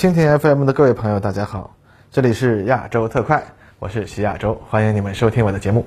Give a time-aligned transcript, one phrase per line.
[0.00, 1.76] 蜻蜓 FM 的各位朋友，大家好，
[2.10, 3.42] 这里是亚洲特快，
[3.78, 5.84] 我是徐亚洲，欢迎你们收听我的节目。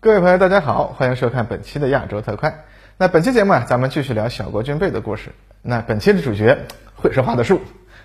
[0.00, 2.64] 各位朋友，大家好，欢迎收看本期的亚洲特快。
[2.98, 5.30] 那本期节目啊，咱们继续聊小国军备的故事。
[5.62, 6.58] 那本期的主角
[6.94, 7.62] 会说话的树，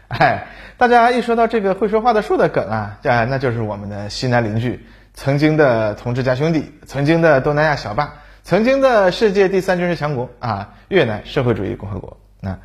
[0.07, 0.47] 哎，
[0.77, 4.85] 大家一说到这个会说话的树的梗啊，啊，那就是我们的西南邻居，
[5.19, 12.15] 曾经的同志家兄弟，曾经的东南亚小霸，曾经的世界第三军事强国啊，越南社会主义共和国。
[12.39, 12.59] 那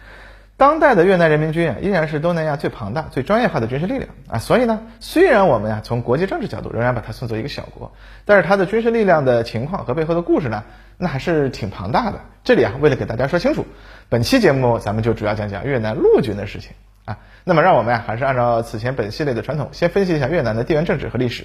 [0.56, 4.38] 当代的越南人民军啊，依然是东南亚最庞大、最专业化的军事力量啊。
[4.38, 7.90] 所以呢，虽然我们呀从国际政治角度仍然把它算作一个小国，
[8.24, 10.62] 但是它的军事力量的情况和背后的故事呢，
[10.96, 12.20] 那还是挺庞大的。
[12.44, 13.66] 这里啊，为了给大家说清楚，
[14.08, 16.70] 本期节目咱们就主要讲讲越南陆军的事情
[17.04, 17.18] 啊。
[17.42, 21.44] 那么让我们呀，还是按照此前本系列的传统，先分析一下越南的地缘政治和历史。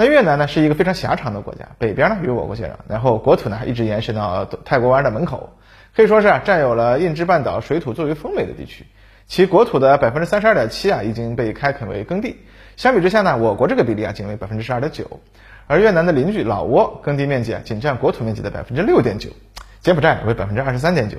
[0.00, 5.52] 那越南呢是一个非常狭长的国家，北边呢与我国接壤，然后国土呢一直延伸到泰国湾的门口。
[5.94, 8.86] 可以说是啊，占有了印支半岛水土最为丰美的地区，
[9.26, 12.38] 其国土的百分之三十二点七啊已经被开垦为耕地。
[12.78, 15.20] 相比之下呢，我国这个比例啊仅为百分之十二点九，
[15.66, 19.28] 而越南的邻居老挝耕地面积啊仅占国土面积的百分之六点九，
[19.82, 21.18] 柬埔寨为百分之二十三点九。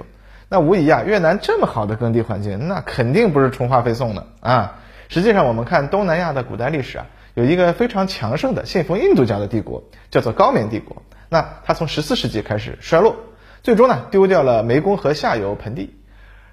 [0.50, 4.80] 那无疑啊，越南这么好的耕地环境，那肯定不是充话费送的啊。
[5.08, 11.04] 实际上，我们看东南亚的古代历史啊，有一个非常强盛的信奉印度教的帝国，叫做高棉帝国。
[11.30, 13.16] 那它从十四世纪开始衰落。
[13.64, 15.96] 最终呢，丢掉了湄公河下游盆地，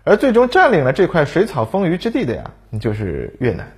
[0.04, 3.72] 而最终占领了这块水草丰腴之地的呀，就是越南。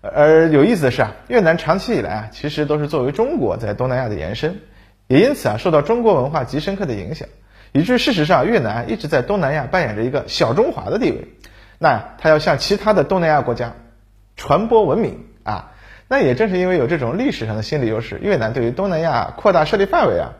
[0.00, 4.60] 而有意思的是啊，越南长期以来啊，其实都是作为中国在东南亚的延伸，
[5.08, 7.28] 也因此啊，受到中国文化极深刻的影响，
[7.72, 11.26] 以致事实上越南一直在东南亚扮演着一个小中华的地位。
[11.78, 13.74] 那它要向其他的东南亚国家
[14.36, 15.72] 传播文明啊，
[16.08, 20.32] 那也正是因为有这种历史上的心理优势，越南对于东南亚扩大势力范围啊。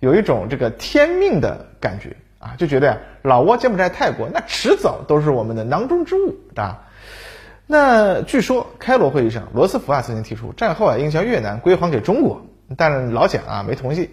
[0.00, 6.84] 有一种这个天命的感觉啊，就觉得呀，老挝、柬埔寨、泰国，那迟早都是我们的囊中之物啊。
[7.66, 14.08] 那据说开罗会议上，罗斯福啊曾经提出战后啊应将越南归还给中国，但是老蒋啊没同意，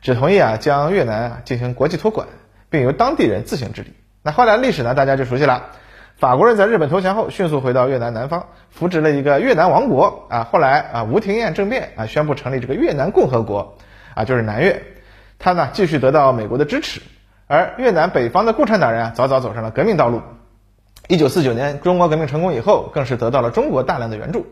[0.00, 2.28] 只同意啊将越南啊进行国际托管，
[2.70, 3.92] 并由当地人自行治理。
[4.22, 5.72] 那后来历史呢，大家就熟悉了。
[6.18, 10.48] 法国人在日本投降后，迅速回到越南南方，扶植了一个越南王国啊。
[10.50, 13.76] 后来啊吴廷艳政变啊，宣布成立这个越南共和国
[14.14, 14.82] 啊，就是南越。
[15.38, 17.02] 他呢继续得到美国的支持，
[17.46, 20.22] 而越南北方的共产党人啊早早走上了革命道路。
[21.06, 24.46] 一九四九年中国革命成功以后，更是得到了中国大量的援助，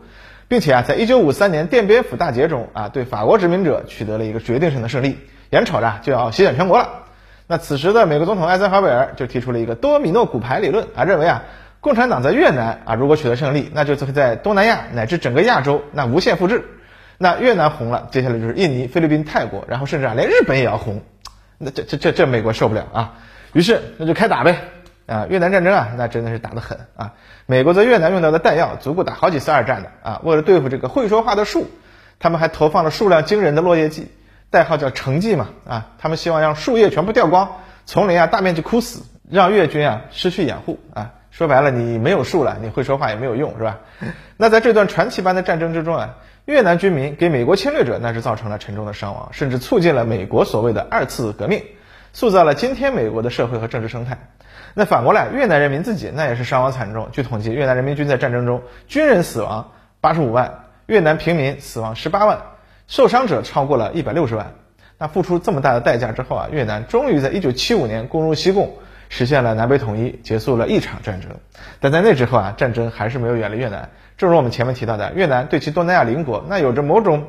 [0.47, 5.17] 并且啊在一九五三年奠边府大捷中啊对法国殖民者取得了一个决定性的胜利，
[5.49, 7.04] 眼瞅着就要席卷全国了。
[7.47, 11.43] 那此时的美国总统艾森豪威尔就提出了一个多米诺骨牌理论啊，认为啊
[11.79, 16.65] 共产党在越南啊如果取得胜利，那就会在东南亚乃至整个亚洲那无限复制。
[17.17, 21.01] 那越南红了，接下来就是印尼、菲律宾、泰国，然后甚至啊，连日本也要红。
[21.57, 23.13] 那这这这这美国受不了啊！
[23.53, 24.57] 于是那就开打呗
[25.05, 25.25] 啊！
[25.29, 27.13] 越南战争啊，那真的是打得狠啊！
[27.45, 30.21] 美国在越南用到的弹药足够打好几次二战的啊！
[30.25, 31.67] 为了对付这个会说话的树，
[32.19, 34.11] 他们还投放了数量惊人的落叶剂，
[34.55, 35.87] 代号叫成绩嘛啊！
[35.99, 41.11] 他们希望让树叶全部掉光，丛林啊大面积枯死，让越军啊失去掩护啊！
[41.29, 43.79] 说白了，你没有树了，你会说话也没有用，是吧？
[44.37, 46.15] 那在这段传奇般的战争之中啊。
[46.45, 51.63] 越南军民给美国侵略者那是造成了沉重的伤亡，甚至促进了美国所谓的二次革命，
[52.13, 54.19] 塑造了今天美国的社会和政治生态。
[54.75, 57.09] 那反过来，越南人民自己那也是伤亡惨重。
[57.11, 62.41] 据统计，越南人民军在战争中军人死亡八十五万，越南平民死亡十八万，
[62.87, 64.53] 受伤者超过了一百六十万。
[64.97, 68.77] 那付出这么大的代价之后啊，越南终于在一九七五年攻入西贡，
[69.09, 71.31] 实现了南北统一，结束了一场战争。
[71.81, 73.89] 但在那之后啊，战争还是没有远离越南。
[74.17, 77.27] 正如我们前面提到的，越南对其东南亚邻国那有着某种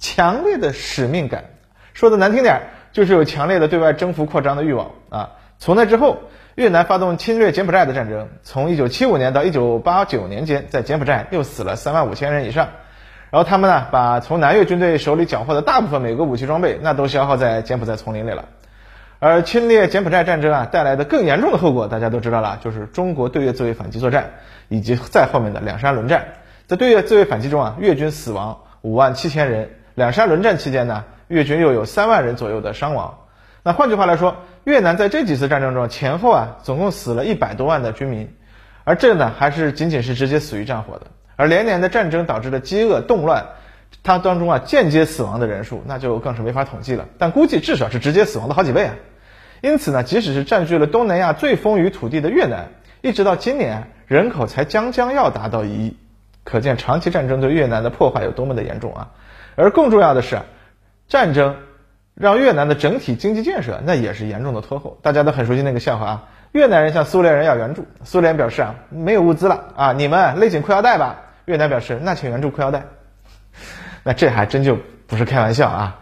[0.00, 1.44] 强烈的使命感，
[1.92, 5.34] 说的难听点，就是有强烈的对外征服扩张的欲望啊。
[5.60, 6.18] 从那之后，
[6.56, 12.70] 越南发动侵略柬埔寨的战争，从1975年到1989年间，在柬埔寨又死了3万五千人以上。
[13.34, 18.44] 然后他们呢，把从南越军队手里缴获的大部分美国武器装备，那都消耗在柬埔寨丛林里了。
[19.18, 24.34] 而侵略柬埔寨战争啊带来的更严重的后果，大家都知道了，就是中国对越自卫反击作战，
[24.68, 26.26] 以及在后面的两山轮战。
[26.68, 29.66] 在对越自卫反击中啊，越军死亡五万七千人；
[29.96, 33.18] 两山轮战期间呢，越军又有三万人左右的伤亡。
[33.64, 38.32] 那换句话来说，越南在这几次战争中前后啊，总共死了一百多万的军民，
[38.84, 41.08] 而这呢，还是仅仅是直接死于战火的。
[41.36, 43.46] 而连年的战争导致的饥饿动乱。
[44.02, 48.94] 它当中啊，间接死亡的人数那就更是没法统计了，但估计至少是直接死亡的好几倍啊。
[49.62, 52.70] 因此呢，即使是占据了东南亚最丰腴土地的越南，
[53.00, 55.96] 一直到今年人口才将将要达到一亿，
[56.42, 59.10] 可见长期战争对越南的破坏有多么的严重啊。
[59.54, 60.40] 而更重要的是，
[61.08, 61.56] 战争
[62.14, 64.98] 让越南的整体经济建设那也是严重的拖后。
[65.02, 71.20] 大家都很熟悉那个笑话啊，越南人向苏联人要援助，苏联表示啊没有物资了啊，你们勒紧裤腰带吧。
[71.46, 72.84] 越南表示那请援助裤腰带。
[74.02, 76.00] 那这还真就不是开玩笑啊。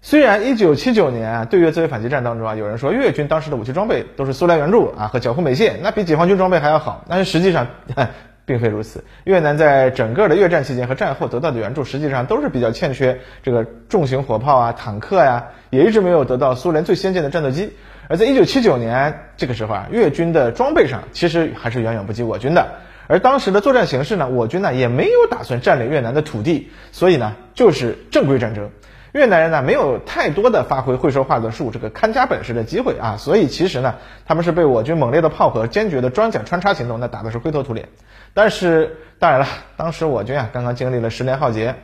[0.00, 7.66] 虽然一九七九年啊对越自卫反击战当中啊，有人说越军当时的武器装备都是苏联援助啊和缴获美械，那比解放军装备还要好，但是实际上。
[8.44, 17.72] 并非如此，越南在整个的越战期间和战后得到的援助，实际上都是比较欠缺这个重型火炮啊、坦克呀，也一直没有得到苏联最先进的战斗机。
[18.08, 22.66] 而在一九七九年这个时候啊，越军的装备上其实还是远远不及我军的。
[23.12, 28.70] 而当时的作战形势呢，我军呢也没有打算占领越南的土地，所以呢就是正规战争。
[29.12, 37.90] 越南人呢没有太多的发挥会说话的术这个看家本事的机会啊，所以其实呢他们是被我军猛烈的炮火、坚决的装甲穿插行动那打的是灰头土脸。
[38.32, 41.74] 但是当然了，当时我军啊刚刚经历了十年浩劫，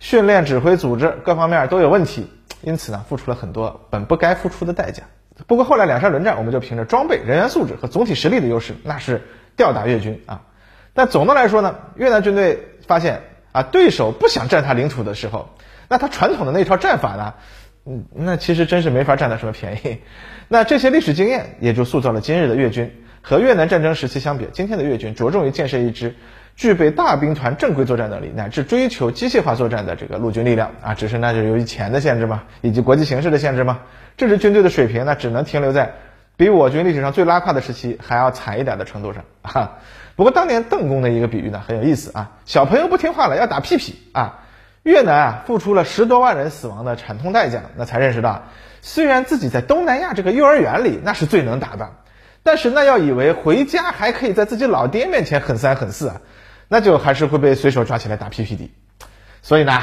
[0.00, 2.30] 训练、指挥、组织各方面都有问题，
[2.62, 5.02] 因此呢付出了很多本不该付出的代价。
[5.46, 9.20] 不过后来两山轮战，我们就凭着装备、人员素质和总体实力的优势，那是
[9.56, 10.40] 吊打越军啊。
[10.94, 13.20] 但总的来说呢，越南军队发现
[13.52, 15.50] 啊对手不想占他领土的时候，
[15.88, 17.34] 那他传统的那套战法呢，
[17.84, 19.98] 嗯，那其实真是没法占到什么便宜。
[20.48, 22.90] 那这些历史经验也就塑造了今日的越军。
[23.26, 26.14] 和越南战争时期相比，今天的越军着重于建设一支
[26.56, 30.92] 具备大兵团正规作战能力，乃至追求机械化作战的这个陆军力量啊。
[30.92, 33.80] 只是那就由于钱的限制嘛，以及国际形势的限制嘛，
[34.18, 35.94] 这支军队的水平呢，只能停留在
[36.36, 39.78] 比我军历史上最拉胯的时期还要惨一点的程度上啊。
[40.16, 44.40] 不过当年邓公的一个比喻呢很有意思啊，小朋友不听话了要打屁屁啊。
[44.82, 48.42] 越南啊付出了十多万人死亡的惨痛代价，那才认识到，
[48.82, 51.90] 虽然自己在东南亚这个幼儿园里那是最能打的。
[52.42, 56.20] 但是那要以为回家还可以在自己老爹面前狠三狠四啊，
[56.68, 58.70] 那就还是会被随手抓起来打屁屁的。
[59.40, 59.80] 所以呢，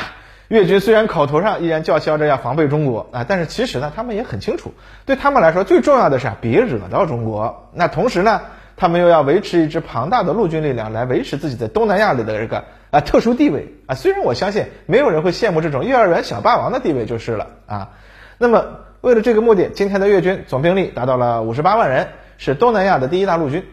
[0.52, 4.74] 越军虽然口头上依然叫嚣着要防备中国啊，但是其实呢，他们也很清楚，
[5.06, 7.70] 对他们来说最重要的是啊，别惹到中国。
[7.74, 8.42] 那同时呢，
[8.76, 13.96] 他们又要维持一支庞大的陆军力量来维持自己在东南亚里的这个啊特殊地位啊。
[13.96, 17.92] 虽然我相信没有人会羡慕这种幼儿园小霸王的地位就是了啊。
[18.38, 22.10] 那么为了这个目的，今天的越军总兵力达到了五十八万人。
[22.44, 23.64] 是东南亚的第一大陆军。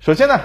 [0.00, 0.40] 首先呢，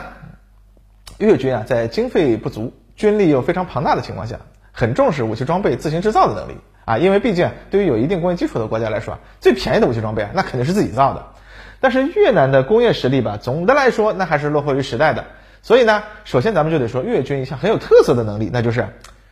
[1.18, 4.42] 越军啊，在经费不足、军力又非常庞大的情况下，
[4.80, 6.98] 很重视武器装备自行制造的能力啊。
[6.98, 11.26] 因为毕竟对于有一定工业基础的国家来说，最便宜的武器装备啊，那肯定是自己造的。
[11.82, 15.26] 但是越南的工业实力吧，总的来说那还是落后于时代的。
[15.62, 18.88] 所以呢，首先咱们就得说越军一项很有特色的能力，那就是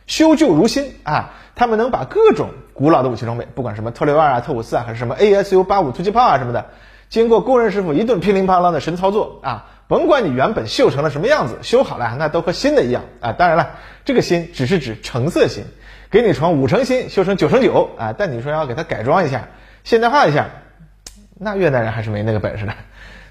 [0.06, 1.30] 修旧如新啊。
[1.54, 6.66] 他们能把各种古老的武器装备，不管什么特六二啊、特五四啊，还是什么 ASU 八五突击炮啊什么的。
[7.08, 13.32] 经过工人师傅一顿乒铃乓啷的神操作啊，甭管你原本锈成了什么样子，修好了那都和新的一样啊。
[13.32, 13.70] 当然了，
[14.04, 15.64] 这个新只是指成色新，
[16.10, 18.14] 给你从五成新修成九成九啊。
[18.16, 19.48] 但你说要给它改装一下，
[19.84, 20.46] 现代化一下，
[21.38, 22.74] 那越南人还是没那个本事的。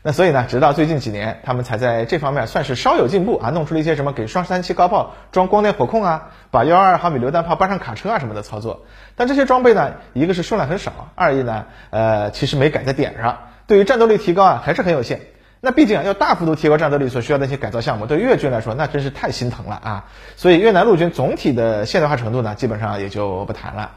[0.01, 8.86] 那所以呢，直到最近几年，他们才在这方面算是稍有进步啊，弄出了一些什么给双十三七高炮装光电火控啊，把幺二毫米榴弹炮搬上卡车啊什么的操作。
[9.15, 13.38] 但这些装备呢，一个是数量很少，二一呢，呃，其实没改在点上。
[13.68, 15.19] 对于战斗力提高啊，还是很有限。
[15.59, 20.06] 那毕竟啊，要大幅度提高战斗力所需要的一些改造项目，对越军来说，那真是太心疼了啊。
[20.36, 23.92] 所以越南陆军总体的现代化程度呢，基本上也就不谈了。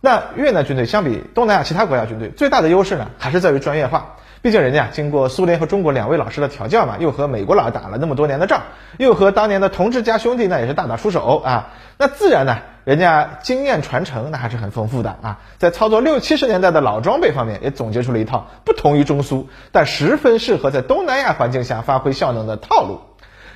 [0.00, 4.16] 那越南军队相比东南亚其他国家军队，最大的优势呢，还是在于专业化。
[4.40, 8.62] 毕竟人家经过苏联和中国两位老师的调教嘛，又和美国佬打了那么多年的仗，
[8.96, 23.00] 又和当年的同志家兄弟那也是大打出手啊，那自然呢，人家经验传承那还是很丰富的啊，在操作六七十年代的老装备方面，也总结出了一套不同于中苏，但十分适合在东南亚环境下发挥效能的套路，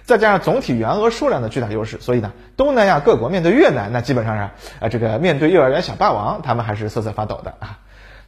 [0.02, 4.42] 再加上总体员额数量的巨大优势，所以呢，东南亚各国面对越南，那基本上是
[4.80, 7.78] 啊，这个面对幼儿园小霸王，他们还是瑟瑟发抖的啊。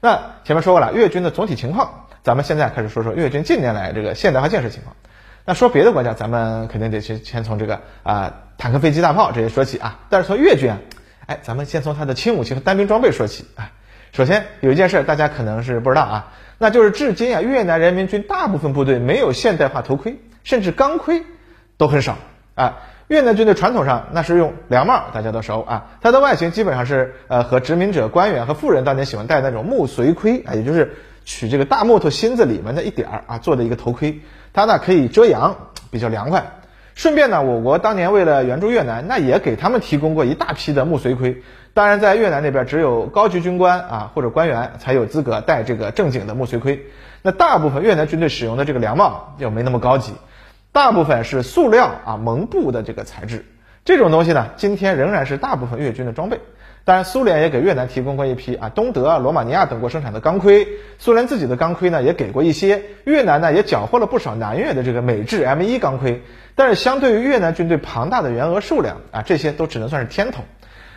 [0.01, 4.97] 那前面说过了，越军的总体情况，咱们现在开始说说越军近年来这个现代化建设情况。
[5.45, 10.01] 那说别的国家，咱们肯定得先先从这个啊坦克、飞机、大炮这些说起啊。
[10.09, 10.79] 但是从越军啊，
[11.27, 13.73] 哎，咱们先从它的轻武器和单兵装备说起啊。
[14.13, 21.25] 首先有一件事大家可能是不知道啊，那就是至今啊越南人民军大部分部队没有现代化头盔，甚至钢盔
[21.77, 22.17] 都很少
[22.55, 22.79] 啊。
[23.09, 25.91] 越南军队传统上那是用凉帽，大家都熟啊。
[26.01, 34.21] 它的外形基本上是呃和殖民者官员和富人当年喜欢戴那种木髓盔啊，也就是取这个大木头芯子里面的一点儿啊做的一个头盔。
[34.53, 35.57] 它呢可以遮阳，
[35.91, 36.61] 比较凉快。
[36.95, 41.43] 顺便呢，我国当年为了援助越南，那也给他们提供过一大批的木髓盔。
[41.73, 46.87] 当然，在越南那边只有高级军官啊或者官员才有资格戴这个正经的木髓盔。
[47.23, 50.13] 那大部分越南军队使用的这个凉帽就没那么高级。
[50.71, 53.45] 大部分是塑料啊蒙布的这个材质，
[53.85, 56.39] 这种东西呢，今天仍然是大部分越军的装备。
[56.87, 60.69] 当然，苏联也给越南提供过一批啊，东德啊、罗马尼亚等国生产的钢盔。
[60.99, 62.83] 苏联自己的钢盔呢，也给过一些。
[63.05, 66.23] 越南呢，也缴获了不少南越的这个美制 M1 钢盔。
[66.55, 70.45] 但是，相对于越南军队庞大的员额数量啊，这些都只能算是天筒。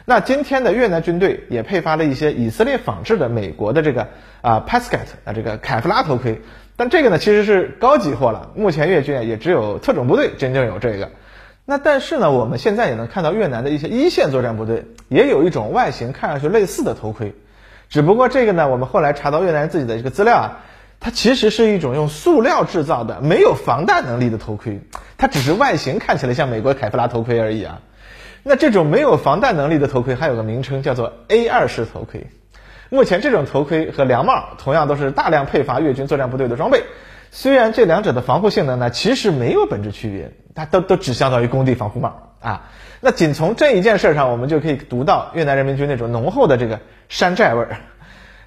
[0.04, 4.10] 那今天的越南军队也配发了一些以色列仿制的美国的这个
[4.42, 6.42] 啊 Pascat 啊这个凯夫拉头盔。
[6.76, 8.52] 但这个呢，其实是高级货了。
[8.56, 11.12] 目前越军也只有特种部队真正有这个。
[11.70, 17.36] 那但是呢，我们现在也能看到越南的一些一线作战部队也有一种外形看上去类似的头盔，
[17.90, 20.64] 只不过这个呢，我们后来查到越南自己的这个资料啊，
[21.02, 24.80] 它其实是一种用塑料制造的没有防弹能力的头盔，
[25.18, 27.82] 它只是外形看起来像美国凯夫拉头盔而已啊。
[28.44, 32.28] 那这种没有防弹能力的头盔还有个名称叫做 A 二式头盔。
[32.90, 36.84] 目前这种头盔和凉帽同样都是大量配发越军作战部队的装备。
[37.40, 42.64] 虽然这两者的防护性能呢，其实没有本质区别，它都都只相当于工地防护帽啊。
[43.00, 46.80] 那仅从这一件事上，我们就可以读到越南人民军那种浓厚的这个
[47.10, 47.78] 山寨味儿。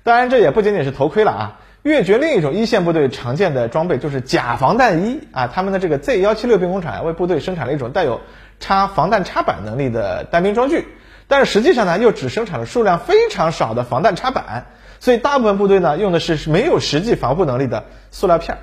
[0.03, 1.61] 当然，这也不仅仅是头盔了啊。
[1.83, 5.47] 越军另一种一线部队常见的装备就是假防弹衣啊。
[5.47, 8.21] 他们的这个 Z 幺七六兵工厂为部队生产了一种带有
[8.59, 10.89] 插防弹插板能力的单兵装具，
[11.29, 14.67] 但是实际上呢，又只生产了数量非常少的防弹插板，
[14.99, 18.59] 所以大部分部队呢用的是没有实际防护能力的塑料片儿。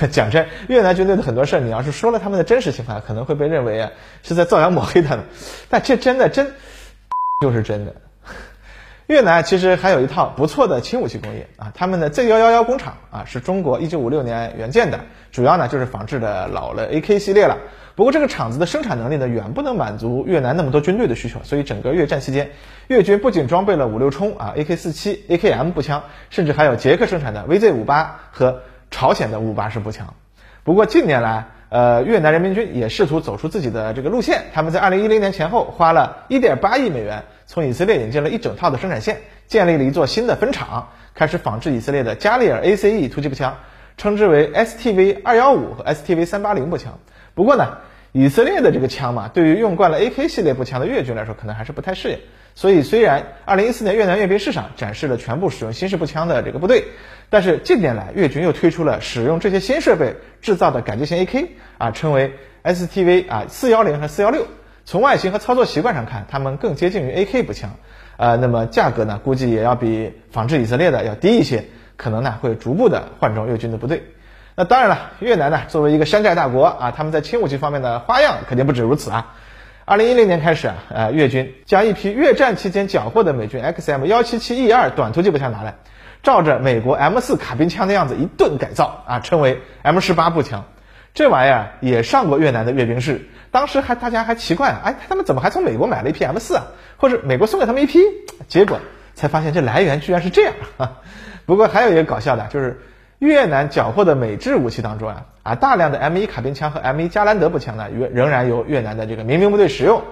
[0.08, 3.90] 讲真，越南军队的很多事儿，你要是说了他们的真实情况，可能会被认为啊
[4.22, 5.24] 是在造谣抹黑他们。
[5.68, 6.52] 但这真的真
[7.42, 7.94] 就是真的。
[9.06, 15.00] 越南其实还有一套不错的轻武器工业啊，他们的 Z 幺幺幺工厂啊是中国一九五六年援建的，
[15.32, 17.58] 主要呢就是仿制的老了 AK 系列了。
[17.96, 22.52] 不过这个厂子的生产能力呢远不能满足越南那么多军队的需求，所以整个越战期间，
[22.86, 28.62] 越军不仅装备了五六冲啊 AK 四七 AKM 步枪，甚至还有捷克生产的 VZ 五八和。
[28.90, 30.14] 朝鲜的五八式步枪，
[30.64, 34.44] 不过近年来，呃，越南人民军也试图走出自己的这个路线。
[34.52, 43.56] 他们在二零一零年前后花了一点八亿美元，从以色列引进了一整套的生产线，建立了一座新的分厂，开始仿制以色列的加利尔 ACE 突击步枪，
[43.96, 46.98] 称之为 STV 二幺五和 STV 三八零步枪。
[47.34, 47.78] 不过呢，
[48.12, 52.18] 以色列的这个枪嘛，对于用惯了 AK 系列步枪的越军来说，可能还是不太适应。
[52.54, 56.84] 所以，虽然2014年越南阅兵式上展示了全部使用新式步枪的这个部队，
[57.30, 61.46] 但是近年来越军又推出了使用这些新设备制造的改进型 AK，
[61.78, 64.44] 啊，称为 STV 啊410和416。
[64.84, 67.76] 从外形和操作习惯上看，它们更接近于 AK 步枪，
[68.16, 71.66] 呃，那么价格呢，估计也要比仿制以色列的要低一些，
[71.96, 74.02] 可能呢会逐步的换装越军的部队。
[74.56, 79.34] 那当然了，越南呢作为一个山寨大国啊，他们在轻武器方面的花样肯定不止如此啊。
[79.90, 85.78] 二零一零年开始啊，呃，越军将一批越战期间缴获的美军 XM 幺七七 E 二短突击步枪拿来，
[86.22, 90.66] 照着美国 M 四卡宾枪的样子一顿改造啊，称为 M 十八步枪。
[91.12, 96.66] 这玩意儿也上过越南的阅兵式，当时还大家还奇怪啊，哎，他们怎么还从美国买了一批 M 四啊？
[96.96, 97.98] 或者美国送给他们一批？
[98.46, 98.78] 结果
[99.16, 100.54] 才发现这来源居然是这样。
[101.46, 102.80] 不过还有一个搞笑的，就是。
[103.20, 110.02] 越南缴获的美制武器当中啊啊，大量的 M1 卡宾枪和 M1 加兰德步枪呢，仍仍然由越南的这个民兵部队使用，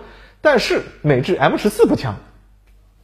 [0.40, 2.14] 但是美制 M14 步枪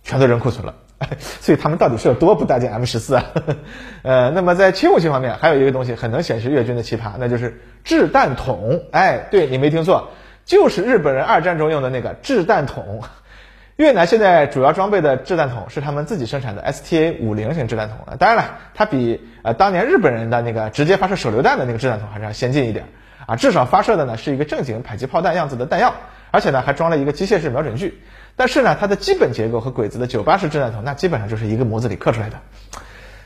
[0.02, 0.74] 全都扔库存了，
[1.18, 3.24] 所以他们到底是有多不待见 M14 啊？
[4.04, 8.82] 呃，那么在轻武器方面，还有一个东西很能显示越军的奇葩，那就是掷弹筒。
[8.92, 10.10] 哎，对你没听错，
[10.44, 13.02] 就是日本人二战中用的那个掷弹筒。
[13.76, 22.84] 越南现在主要装备的掷弹筒是他们自己生产的 STA 五零型掷弹筒啊，当然了，它比呃当年日本人的那个直接发射手榴弹的那个掷弹筒还是要先进一点
[23.26, 25.94] 啊，至少发射的呢是一个正经迫击炮弹样子的弹药，
[26.30, 28.00] 而且呢还装了一个机械式瞄准具。
[28.36, 32.36] 但是呢，它的基本结构和鬼子的九八式掷弹筒那基本上就是一个模子里刻出来的。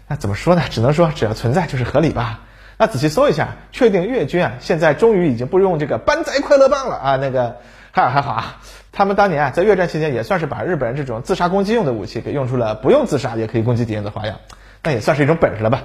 [0.07, 0.63] 那怎么说呢？
[0.71, 2.41] 只能说只要存在就是合理吧。
[2.79, 7.57] 那仔细搜一下，确定越军啊现在终于已经不用这个班载快乐棒了啊，那个
[8.05, 8.57] 还还好啊。
[8.93, 14.39] 他们当年啊，在越战期间也算是把日本人这种自杀攻击用的武器给用出了不用自杀也可以攻击敌人的花样，
[14.83, 15.83] 那也算是一种本事了吧？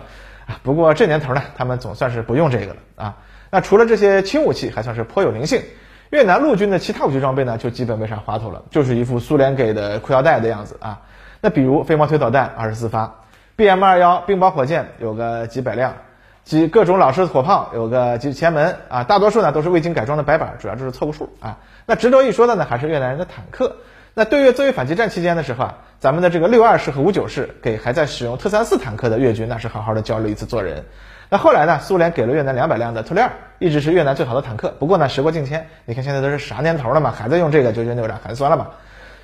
[0.47, 3.17] 啊， 不过这年头呢，他们总算是不用这个了啊。
[3.51, 5.61] 那除了这些轻武器，还算是颇有灵性。
[6.09, 11.01] 越南陆军的其他武器装备呢，就基本没啥花头了，就是一副苏联给的裤腰带的样子啊。
[11.41, 13.15] 那比如飞毛腿导弹二十四发
[13.57, 15.95] ，BM 二幺冰雹火箭有个几百辆。
[16.43, 21.59] 及各种老式火炮有个几千门啊，大多数呢都是未经改装的白板，主要就是凑个数啊。
[21.85, 23.77] 那值得一说的呢，还是越南人的坦克。
[24.13, 30.85] 那对越自卫反击战期间的时候啊，咱们的这个六二式和五九式给还在使用特三四坦克的越军，那是好好的教了一次做人。
[31.29, 34.75] 那后来呢，苏联给了越南两百辆的特列二，一直是越南最好的坦克。
[34.77, 38.67] 不过呢，时过境迁，你看现在都是啥年头了嘛，还在用这个，就觉得有点寒酸了嘛。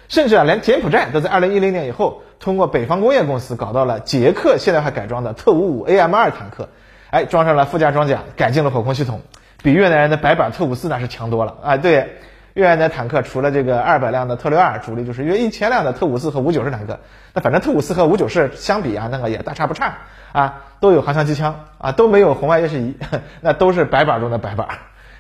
[0.08, 6.70] 甚至啊，连柬埔寨都在二零一零年以后，通过北方工业公司搞到了捷克现代化改装的特五五 AM 二坦克。
[7.12, 9.22] 哎，装上了附加装甲，改进了火控系统，
[9.64, 11.78] 比越南人的白板特五四那是强多了啊！
[11.78, 12.18] 对，
[12.54, 17.00] 越南的坦克除了这个二百辆的特六二，主力就是约一千辆的特五四和五九式坦克。
[17.34, 19.98] 那反正特五四和五九式相比啊，那个也大差不差
[20.34, 22.96] 啊，都有航向机枪啊，都没有红外夜视仪，
[23.42, 24.68] 那都是白板中的白板。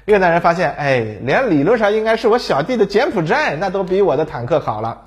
[0.05, 5.01] 越南人发现，哎，连理论上应该是我小弟的柬埔寨，那都比我的坦克好了，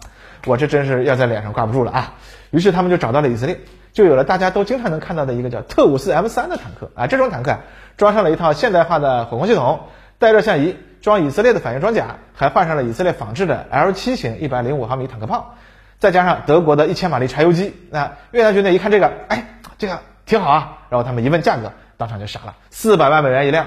[0.47, 2.15] 我这真是要在脸上挂不住了啊！
[2.51, 3.59] 于是他们就找到了以色列，
[3.93, 7.61] 就有了大家都经常能看到的一个叫特五四 M 三的坦克啊，这种坦克啊
[7.97, 9.81] 装上了一套现代化的火控系统，
[10.19, 15.57] 带热像仪，装以色列的反应装甲，还换上了以色列仿制的 L 七型一百零五毫米坦克炮，
[15.99, 23.67] 再加上德国的一千马力柴油机，那越南军队一看这个，哎，这个挺好啊，然后他们一问价格，当场就傻了，四百万美元一辆。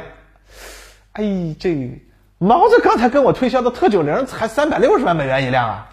[1.14, 1.24] 哎，
[1.60, 2.02] 这
[2.38, 5.90] 毛子刚才跟我推销的特九零才三百六十万美元一辆啊！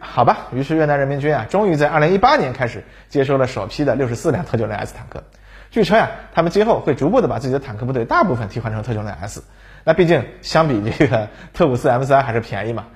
[0.00, 5.22] 好吧，于是越南人民军啊，终于在二零一八年开始接收了首批的六十四辆特九零 S 坦克。
[5.70, 9.42] 据称呀，他们今后会逐步的把自己的坦克部队大部分替换成特九零 S。
[9.84, 12.86] 那毕竟相比这个特五四 M 三还是便宜嘛。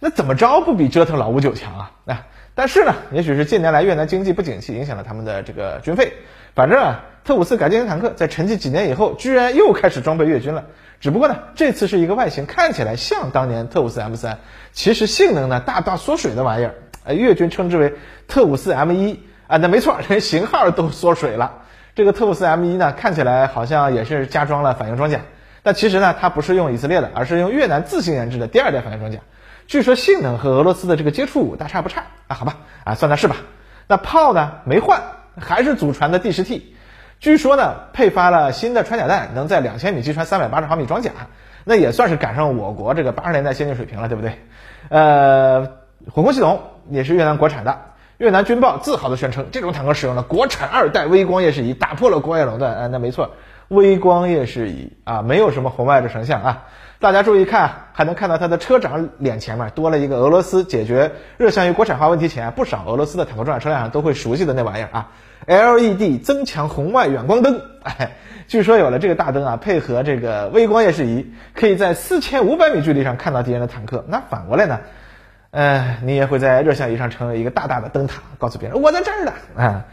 [0.00, 1.92] 那怎么着不比折腾老五九强啊？
[2.04, 2.18] 那
[2.54, 6.12] 但是呢，也许是近年来越南经济不景气影响了他们的这个军费。
[6.54, 10.64] 反正啊，特五四改进型坦克在沉寂几年以后，居然又开始装备越军了。
[11.02, 14.38] 只不过呢，这次是一个外形看起来像当年特五四 M 三，
[14.70, 16.76] 其实性能呢大大缩水的玩意儿。
[17.02, 17.94] 呃，越军称之为
[18.28, 19.18] 特五四 M 一
[19.48, 21.64] 啊，那没错，连型号都缩水了。
[21.96, 25.18] 这个特五四 M 一呢，看起来好像也是加装了反应装甲，
[25.64, 29.18] 但其实呢，它不是用以色列的，而是用越南自行研制的第二代反应装甲。
[29.66, 33.34] 据说性能和俄罗斯的这个接触五大差不差啊，好吧，啊，算它是吧。
[33.88, 35.02] 那炮呢没换。
[35.40, 36.76] 还是祖传的 D 十 T，
[37.22, 41.12] 据说呢配发了新的穿甲弹，能在两千米击穿三百八十毫米装甲，
[41.62, 44.40] 那也算是赶上我国这个八十年代先进水平了，对不对？
[44.88, 45.68] 呃，
[46.10, 46.60] 火控系统
[46.90, 47.78] 也是越南国产的，
[48.18, 52.74] 越南军报自豪的宣称，这种坦克使用了国产二代微光夜视仪，打破了国外垄断。
[52.74, 53.30] 呃，那没错，
[53.68, 56.64] 微光夜视仪啊，没有什么红外的成像啊。
[57.02, 65.08] 大家注意看，还能看到它的车长脸前面多了一个俄罗斯解决热像仪国产化问题前，不少俄罗斯的坦克装甲车辆上都会熟悉的那玩意儿啊
[65.48, 67.60] ，LED 增强红外远光灯。
[67.82, 68.12] 哎，
[68.46, 74.04] 据说有了这个大灯啊，配合这个微光夜视仪，可以在四千五百米距离上看到敌人的坦克。
[74.06, 74.78] 那反过来呢？
[75.50, 79.32] 呃，你也会在热像仪上成为一个大大的灯塔，告诉别人我在这儿呢。
[79.56, 79.84] 啊，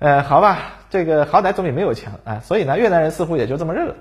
[0.00, 0.58] 呃，好吧，
[0.90, 2.40] 这个好歹总比没有强啊。
[2.42, 3.94] 所以呢，越南人似乎也就这么认了。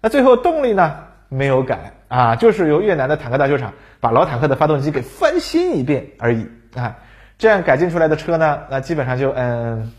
[0.00, 0.94] 那最后动力呢？
[1.30, 6.98] 没有改啊，就是由越南的坦克大修厂把老坦克的发动机给翻新一遍而已啊。
[7.38, 9.92] 这样改进出来的车呢，那基本上就嗯，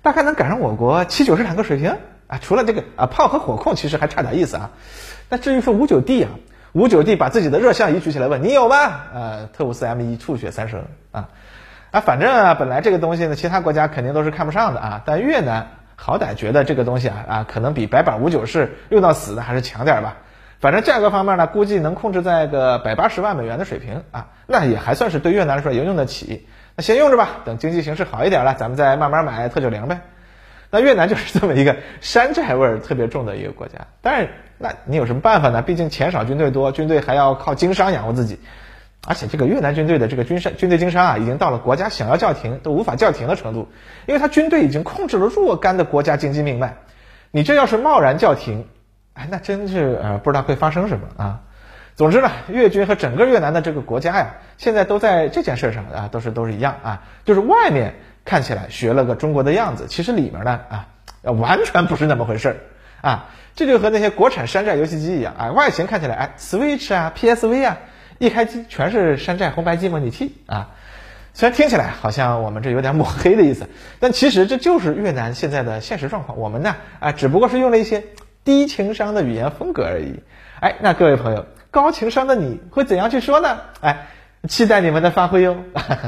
[0.00, 2.38] 大概能赶上我国七九式坦克水平啊。
[2.40, 4.70] 除了这个啊炮和火控，其实还差点意思啊。
[5.28, 6.30] 那至于说五九 D 啊，
[6.72, 8.76] 五九 D 把自己的热像仪举起来问你有吗？
[9.12, 11.28] 呃，特五四 M 一吐血三升啊
[11.90, 20.16] 啊，反正啊，本来这个东西呢，其他国家肯定都是看不上的啊，但越南好歹觉得这个东西啊啊，可能比白板五九式用到死的还是强点吧。
[20.64, 26.46] 反正价格方面呢，估计能控制在个百八十万美元的水平啊，那也还算是对越南来说也用得起。
[26.74, 30.00] 那先用着吧，等经济形势好一点了，咱们再慢慢买特九零呗。
[30.70, 35.60] 那越南就是这么一个山寨味儿特别重的一个国家，但是那你有什么办法呢？
[35.60, 38.40] 毕竟钱少军队多，军队还要靠经商养活自己，
[39.06, 43.68] 而且这个越南军队的这个军商军队经商啊，已经到了国家想要叫停都无法叫停的程度，
[44.06, 46.78] 因为他军队已经控制了若干的国家经济命脉，
[47.32, 48.64] 你这要是贸然叫停。
[49.14, 51.40] 哎，那真是呃不知道会发生什么啊。
[51.96, 60.88] 总之呢，越军和整个越南的这个国家呀，现在都在这件事上啊，都是都是一样啊，就是外面看起来学了个中国的样子，其实里面呢啊，
[61.22, 62.56] 完全不是那么回事儿
[63.00, 63.26] 啊。
[63.54, 67.78] 这就和那些国产山寨游戏机一样啊，外形看起来哎，Switch 啊，PSV 啊，
[68.18, 70.70] 一开机全是山寨红白机模拟器啊。
[71.32, 73.68] 虽然听起来好像我们这有点抹黑的意思，
[74.00, 76.36] 但其实这就是越南现在的现实状况。
[76.38, 78.02] 我们呢啊，只不过是用了一些。
[78.44, 80.20] 低情商的语言风格而已，
[80.60, 83.58] 哎，那各位朋友，高情商的你会怎样去说呢？
[83.80, 84.06] 哎，
[84.48, 85.56] 期待你们的发挥哟。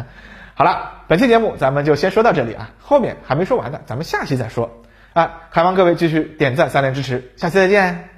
[0.55, 5.43] 好了，本期节目咱们就先说到这里啊，后面还没说完呢，咱们下期再说啊。
[5.51, 8.16] 还望各位继续点赞三连支持，下期再见。